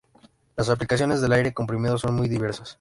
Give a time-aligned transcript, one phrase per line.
[0.57, 2.69] Las aplicaciones del aire comprimido son muy diversas.